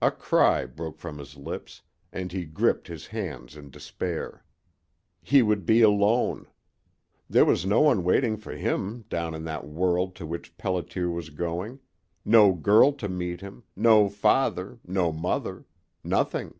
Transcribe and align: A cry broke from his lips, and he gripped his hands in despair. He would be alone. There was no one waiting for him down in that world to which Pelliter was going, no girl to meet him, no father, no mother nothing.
A 0.00 0.10
cry 0.10 0.64
broke 0.64 0.98
from 0.98 1.18
his 1.18 1.36
lips, 1.36 1.82
and 2.10 2.32
he 2.32 2.46
gripped 2.46 2.86
his 2.88 3.08
hands 3.08 3.54
in 3.54 3.68
despair. 3.68 4.42
He 5.22 5.42
would 5.42 5.66
be 5.66 5.82
alone. 5.82 6.46
There 7.28 7.44
was 7.44 7.66
no 7.66 7.82
one 7.82 8.02
waiting 8.02 8.38
for 8.38 8.52
him 8.52 9.04
down 9.10 9.34
in 9.34 9.44
that 9.44 9.66
world 9.68 10.14
to 10.14 10.26
which 10.26 10.56
Pelliter 10.56 11.12
was 11.12 11.28
going, 11.28 11.80
no 12.24 12.54
girl 12.54 12.94
to 12.94 13.10
meet 13.10 13.42
him, 13.42 13.62
no 13.76 14.08
father, 14.08 14.78
no 14.86 15.12
mother 15.12 15.66
nothing. 16.02 16.54